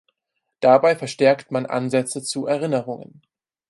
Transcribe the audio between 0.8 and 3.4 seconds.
verstärkt man Ansätze zu Erinnerungen.